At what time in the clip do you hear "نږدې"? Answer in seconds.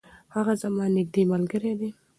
0.95-1.23